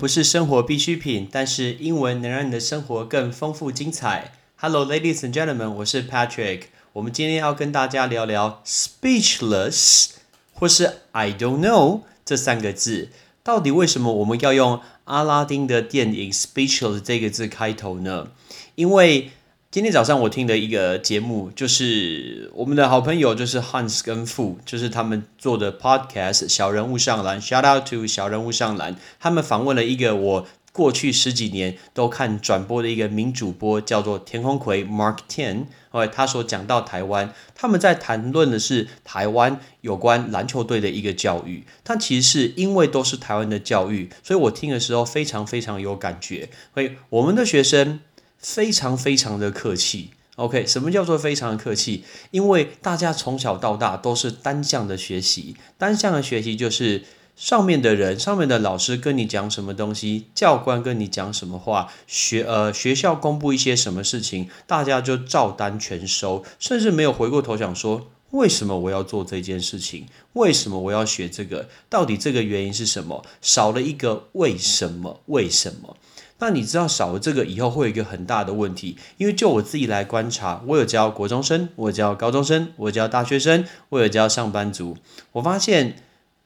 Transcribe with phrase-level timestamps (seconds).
[0.00, 4.32] 不是生活必需品，但是英文能让你的生活更丰富精彩。
[4.56, 6.62] Hello, ladies and gentlemen，我是 Patrick。
[6.94, 10.12] 我们今天要跟大家聊聊 speechless
[10.54, 13.10] 或是 I don't know 这三个字，
[13.42, 18.28] 到底为什么我们要用阿拉丁的电影 speechless 这个字开头呢？
[18.76, 19.32] 因为
[19.72, 28.96] 今天早上我听的一个节目，就是我们的好朋友，就是 Hans 跟 Fu，，就是他们做的 Podcast《小人物上篮》，Shout out to 小人物上篮。
[29.20, 35.66] 他们访问了一个我过去十几年都看转播的一个名主播，叫做田宏奎 Mark Ten。
[35.92, 41.64] 哦，他所讲到台湾，他们在谈论的是台湾有关篮球队的一个教育。
[41.84, 46.48] 但其实是因为都是台湾的教育，所以我听的时候非常非常有感觉。
[46.74, 48.00] 所以我们的学生。
[48.40, 50.66] 非常非常的客气，OK？
[50.66, 52.04] 什么叫做非常的客气？
[52.30, 57.04] 因为大家从小到大都是单向的学习，单向的学习就是
[57.36, 73.24] 上面的人、上面的老师跟你讲什么东西，教官跟你讲什么话，学呃学校公布一些什么事情，大家就照单全收，甚至没有回过头想说为什么我要做这件事情，为什么我要学这个，到底这个原因是什么？
[73.42, 75.20] 少了一个为什么？
[75.26, 75.96] 为什么？
[76.40, 84.96] 那你知道少了这个以后会有一个很大的问题，因为就我自己来观察，我有教国中生，我教高中生，我教大学生，我有教上班族，
[85.32, 85.96] 我发现，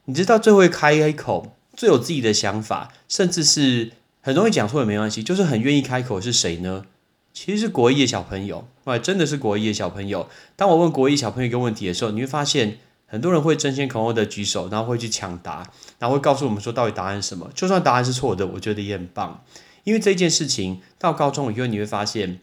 [0.06, 6.84] 你知道最会开口、最有自己的想法，甚至是很容易讲错也没关系，就是很愿意开口是谁呢？
[7.33, 10.28] 其实是国一的小朋友，哇，真的是国一的小朋友。
[10.56, 15.67] 当我问国一小朋友一个问题的时候，你会发现很多人会争先恐后的举手，然后会去抢答，
[15.98, 19.42] 然后会告诉我们说到底答案是什么，就算答案是错的，我觉得也很棒。
[19.84, 22.40] 因为这件事情到高中以后，你会发现，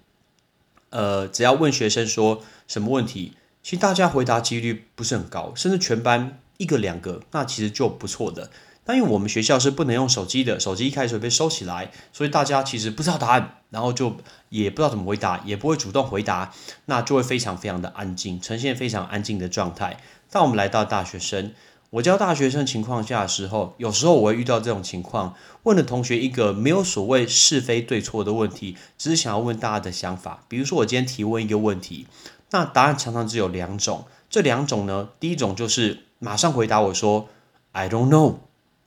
[0.91, 8.49] 呃，只要问学生说什么问题，其实大家回答几率不是很高，甚至全班一个两个，那其实就不错的。
[8.85, 14.17] 那因为我们学校是不能用手机的，手机一开始被收起来，所以大家其实不知道答案，然后就
[14.49, 16.53] 也不知道怎么回答，也不会主动回答，
[16.85, 19.97] 那就会非常非常的安静，呈现非常安静的状态。
[20.29, 21.53] 当我们来到大学生。
[21.91, 30.45] 我教大学生情况下的时候，有时候我会遇到这种情况，问了同学一个没有所谓是非对错的问题，只是想要问大家的想法。
[30.47, 32.07] 比如说，我今天提问一个问题，
[32.51, 34.05] 那答案常常只有两种。
[34.29, 37.27] 这两种呢，第一种就是马上回答我说
[37.73, 38.35] “I don't know”。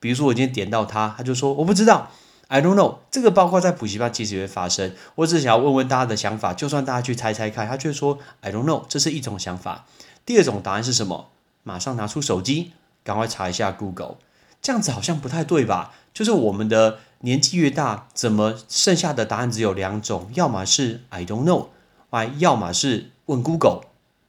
[0.01, 2.11] 比如说我今天点到他，他就说我不知道
[2.49, 3.01] “I don't know”。
[3.11, 4.95] 这个包括在补习班其实也会发生。
[5.17, 9.85] 我只是想要问问大家的想法，就算大家去猜猜看，他却说 “I don't know”，这是一种想法。
[10.25, 11.29] 第二种答案是什么？
[11.63, 12.73] 马上拿出手机。
[13.05, 14.17] 赶快查一下 Google，
[14.61, 15.95] 这样子好像不太对吧？
[16.13, 20.31] 就是我们的年纪越大，怎么剩下的答案只有两种？
[20.35, 21.69] 要么是 I don't know，
[22.11, 23.83] 哎，要么是问 Google，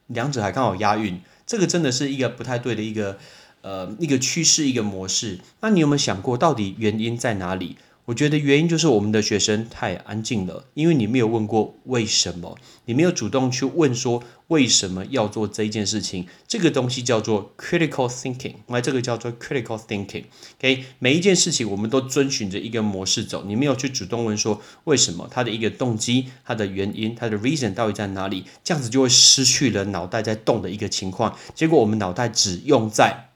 [0.08, 1.22] 两者还刚好押韵。
[1.48, 3.18] 这个真的是一个不太对的一个
[3.62, 5.40] 呃一个趋势一个模式。
[5.62, 7.78] 那你有没有想过，到底原因在哪里？
[8.06, 12.56] 我觉得原因就是我们的学生太安静了，因为你没有问过为什么，
[12.86, 16.28] 你没有主动去问说为什么要做这一件事情。
[16.48, 20.26] 这个东西叫做 critical thinking，来，这个叫做 critical thinking。
[20.60, 31.36] OK，每一件事情我们都遵循着一个模式走，你没有去主动问说为什么，它的一个动机、它的原因、它的 reason 到底在哪里，这样子就会失去了脑袋在动的一个情况。
[31.56, 33.32] 结果我们脑袋只用在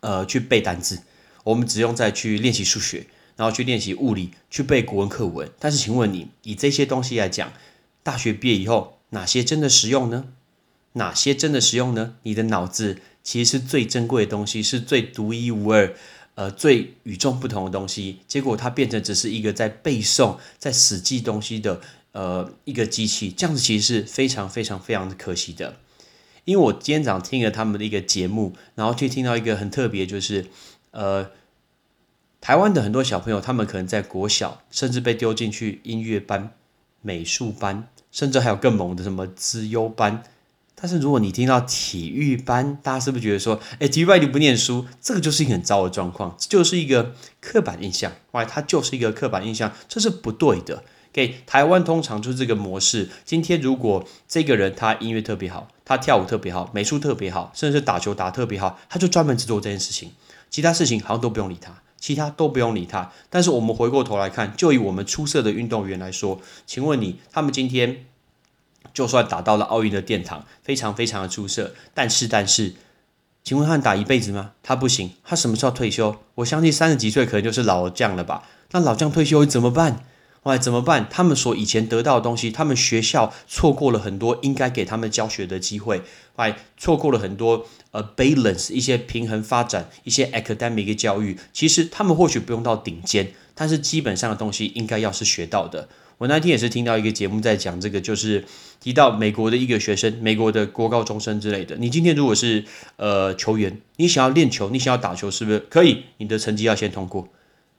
[0.00, 1.02] 呃去背单词，
[1.44, 3.06] 我们只用在去练习数学。
[3.36, 5.50] 然后去练习物理，去背国文课文。
[5.60, 7.52] 但是，请问你以这些东西来讲，
[8.02, 10.24] 大学毕业以后哪些真的实用呢？
[10.94, 12.14] 哪些真的实用呢？
[12.22, 15.94] 你的脑子其实是最珍贵的东西，是最独一无二、
[16.34, 18.20] 呃最与众不同的东西。
[18.26, 21.82] 结果它变成只是一个在背诵、在死记东西的
[22.12, 25.76] 呃一个机器，这样子其实是非常非常非常的可惜的。
[26.46, 30.46] 因为我今天早上听了他们的一个节目，然后去听到一个很特别，就是
[30.92, 31.30] 呃。
[32.46, 36.52] 台湾的很多小朋友，他们可能在国小，甚至被丢进去音乐班、
[37.02, 40.22] 美术班，甚至还有更猛的什么资优班。
[40.76, 50.84] 但是如果你听到体育班，大家是不是觉得说，哎，体育班你不念书，这个就是一个很糟的状况，就是一个刻板印象，哇，它就是一个刻板印象，这是不对的。
[51.12, 53.08] 给台湾通常就是这个模式。
[53.24, 60.12] 今天如果这个人他音乐特别好，他跳舞特别好，美术特别好，甚至是打球打特别好，他就专门只做这件事情，
[60.48, 61.82] 其他事情好像都不用理他。
[61.98, 68.04] 其他都不用理他，但是我们回过头来看，就以我们出色的运动员来说，请问你，他们今天
[68.94, 72.74] 就算打到了奥运的殿堂，非常非常的出色，但是但是，
[73.42, 74.52] 请问他打一辈子吗？
[74.62, 76.16] 他不行，他什么时候退休？
[76.36, 78.44] 我相信三十几岁可能就是老将了吧？
[78.70, 80.04] 那老将退休怎么办？
[80.46, 81.08] 喂，怎么办？
[81.10, 86.02] 他们所以前得到的东西，他们学校错过了很多应该给他们教学的机会，
[86.36, 91.36] 喂，错过了很多呃 balance 一些平衡发展一些 academic 教育。
[91.52, 95.88] 其实他们或许不用到顶尖，但是基本上的东西应该要是学到的。
[96.18, 98.44] 我那天也是听到一个节目在讲这个，就是
[98.80, 101.74] 提到美国的一个学生，美国的国高中生之类的。
[101.76, 102.64] 你今天如果是
[102.98, 106.04] 呃球员，你想要练球，你想要打球，是不是可以？
[106.18, 107.26] 你的成绩要先通过，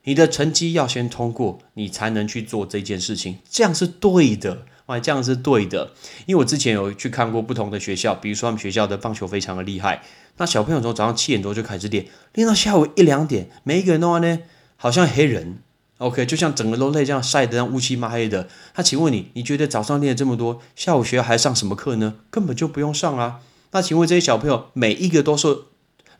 [0.08, 3.40] 你的成绩要先通过，你才能去做这件事情。
[3.50, 5.92] 这样是对的，哇，这样是对的。
[6.26, 10.02] 因为我之前有去看过不同的学校，比如说他们学校的棒球非常的厉害，
[10.38, 12.06] 那小朋友从早上七点多就开始练，
[12.36, 14.40] 练到下午一两点，每一个人的话呢，
[14.78, 15.58] 好像黑人。
[15.98, 18.48] OK，就像整个都累这样晒得像乌漆嘛黑的。
[18.76, 22.14] 那请问你，你觉得早上练了这么多，下午学校还上什么课呢？
[22.30, 23.42] 根本就不用上啊。
[23.72, 25.64] 那请问这些小朋友，每一个都是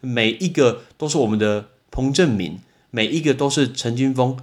[0.02, 4.38] 每一个都是我们的彭正明，每一个都是陈金峰，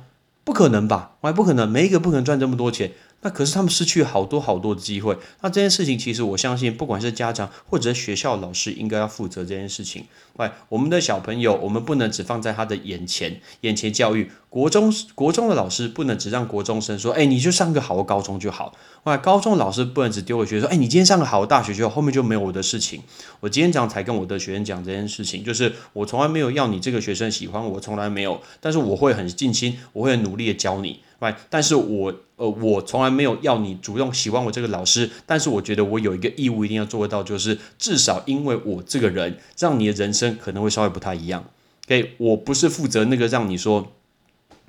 [0.45, 1.17] 不可能吧？
[1.23, 2.93] 哎，不可能，每一个不可能赚这么多钱。
[3.23, 5.17] 那可是他们失去好多好多的机会。
[5.41, 10.05] 那这件事情，其实我相信，不管是家长或者学校老师，应该要负责这件事情。
[10.35, 14.31] 喂，我们的小朋友，我们不能只放在他的眼前，眼前教育。
[14.55, 18.73] 国中国中的老师不能只让国中生说，哎，你就上个好的高中就好。
[19.03, 23.03] 哇，高中老师不能只丢回去说，哎，你今天上个好的大学就好，后面就没有我的事情。
[23.41, 28.41] 我今天讲才跟我的学生讲这件事情，就是我从来没有要你这个学生喜欢我，从来没有。
[28.61, 31.01] 但是我会很尽心，我会很努力的教你。
[31.19, 35.11] 喂，但是我呃，我从来没有要你主动喜欢我这个老师。
[35.27, 41.45] 但是我觉得我有一个义务一定要做得到，就是至少因为我这个人，让你的人生可能会稍微不太一样。
[41.89, 43.89] OK，我不是负责那个让你说。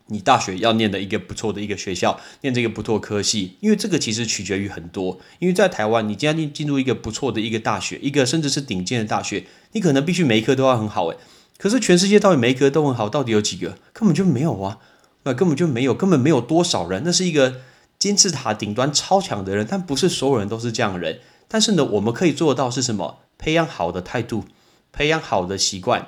[0.08, 5.20] 你大学要念的一个不错的一个学校，念这个不错科系，因为这个其实取决于很多。
[5.40, 11.18] 因为在台湾，你今天进进入一个不错的一个大学，一个甚至是顶尖的大学，你可能必须每一科都要很好诶。
[11.58, 13.80] 可是全世界到底每一科都很好，到底有几个？
[13.94, 14.78] 根本就没有啊，
[15.24, 17.02] 那根本就没有，根本没有多少人。
[17.04, 17.62] 那是一个
[17.98, 21.20] 金字塔顶端超强的人，但不是所有人都是这样的人。
[21.48, 23.20] 但是呢，我们可以做到是什么？
[23.38, 24.46] 培养好的态度，
[24.92, 26.08] 培养好的习惯，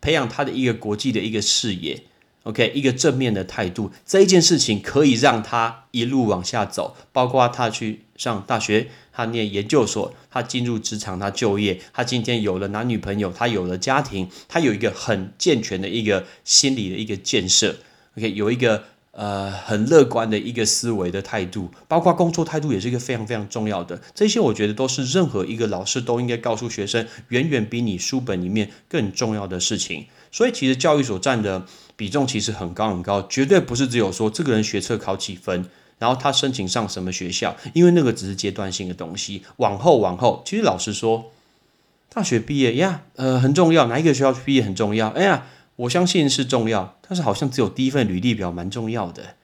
[0.00, 2.04] 培养他的一个国际的一个视野。
[2.44, 17.76] OK，一个正面的态度，这一件事情可以让他一路往下走，包括他去上大学，他念研究所，他进入职场，他就业，他今天有了男女朋友，他有了家庭，他有一个很健全的一个心理的一个建设。
[18.18, 18.84] OK，有一个
[19.16, 24.00] 呃很乐观的一个思维的态度，包括工作态度也是一个非常非常重要的。
[24.14, 30.06] 这些我觉得都是任何一个老师都应该告诉学生，远远比你书本里面更重要的事情。
[30.30, 31.64] 所以其实教育所占的。
[31.96, 35.64] 比重其实很高很高，绝对不是只有说这个人学测考几分，
[36.00, 39.44] 然后他申请上什么学校，因为那个只是阶段性的东西。
[39.58, 41.30] 往后往后，其实老实说，
[42.12, 45.06] 大学毕业呀，呃，很重要，哪一个学校毕业很重要。
[45.10, 45.46] 哎呀，
[45.76, 49.36] 我相信是重要，但是好像只有第一份履历表蛮重要的。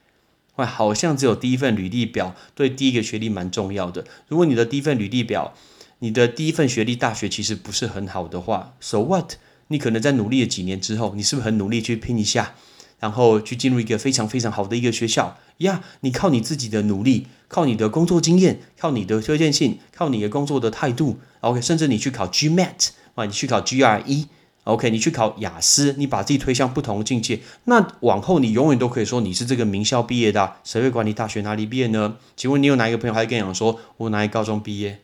[0.57, 4.05] 喂，好像只有第一份履历表对第一个学历蛮重要的。
[4.29, 5.55] 如果你的第一份履历表，
[6.01, 9.35] 你的第一份学历大学其实不是很好的话，so what？
[9.69, 12.55] 你可能在努力了几年之后，你是不是很努力去拼一下，
[12.99, 15.83] 然后去进入一个非常非常好的一个学校呀？
[16.01, 24.27] 你靠你自己的努力，靠你的工作经验，靠你的推荐信，靠你的工作的态度，OK，甚至你去考 GMAT 啊，你去考 GRE
[24.71, 30.55] OK，你去考雅思，你把自己推向不同的境界，那往后你永远都可以说你是这个名校毕业的。
[30.65, 32.17] 谁会管你大学哪里毕业呢？
[32.37, 35.01] 请问你有哪一个朋友还跟你讲说，我哪一高中毕业？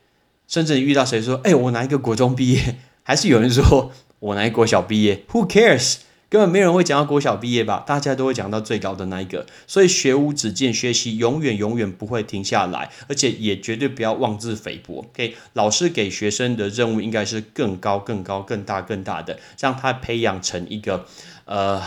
[0.48, 2.76] 甚至你遇到谁说，哎，我哪一个国中毕业？
[3.02, 3.92] 还是有人说。
[4.18, 5.96] 我哪一国小毕业？Who cares？
[6.28, 7.84] 根本没人会讲到国小毕业吧？
[7.86, 9.46] 大家都会讲到最高的那一个。
[9.66, 15.06] 所以学无止境，学习永远永远不会停下来，而且也绝对不要妄自菲薄。
[15.12, 21.06] OK，老师给学生的任务应该是更高、更高、更大、更大的，让他培养成一个
[21.44, 21.80] 呃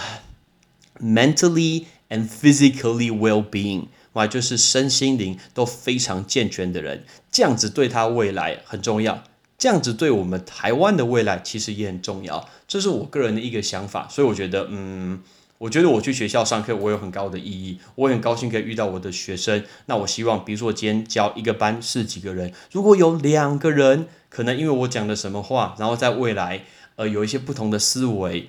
[1.02, 9.24] mentally and physically well-being，哇，就是身心灵都非常健全的人，这样子对他未来很重要。
[9.60, 15.22] 这样子对我们台湾的未来其实也很重要，这是我个人的一个想法，所以我觉得，嗯，
[15.58, 19.66] 我觉得我去学校上课，我有很高的意义，我很高兴可以遇到我的学生。
[19.88, 26.64] 那我希望，比如说我今天教一个班是几个人，如果有两个人，可能因为我讲的什么话，然后在未来，
[26.96, 28.48] 呃，有一些不同的思维，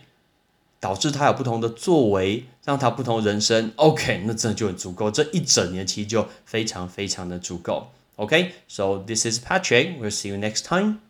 [0.79, 7.89] 导致他有不同的作为，让他不同人生，OK，那真的就很足够，这一整年其实就非常非常的足够。
[8.21, 9.99] Okay, so this is Patrick.
[9.99, 11.01] We'll see you next time.